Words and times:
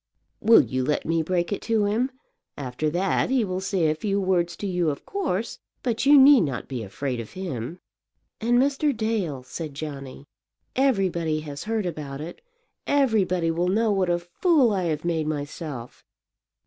"Will 0.39 0.61
you 0.61 0.83
let 0.83 1.05
me 1.05 1.21
break 1.21 1.53
it 1.53 1.61
to 1.61 1.85
him? 1.85 2.09
After 2.57 2.89
that 2.89 3.29
he 3.29 3.45
will 3.45 3.59
say 3.61 3.87
a 3.87 3.93
few 3.93 4.19
words 4.19 4.55
to 4.57 4.65
you 4.65 4.89
of 4.89 5.05
course, 5.05 5.59
but 5.83 6.07
you 6.07 6.17
need 6.17 6.41
not 6.41 6.67
be 6.67 6.81
afraid 6.81 7.19
of 7.19 7.33
him." 7.33 7.77
"And 8.39 8.57
Mr. 8.57 8.97
Dale?" 8.97 9.43
said 9.43 9.75
Johnny. 9.75 10.25
"Everybody 10.75 11.41
has 11.41 11.65
heard 11.65 11.85
about 11.85 12.19
it. 12.19 12.41
Everybody 12.87 13.51
will 13.51 13.67
know 13.67 13.91
what 13.91 14.09
a 14.09 14.17
fool 14.17 14.71
I 14.73 14.85
have 14.85 15.05
made 15.05 15.27
myself." 15.27 16.03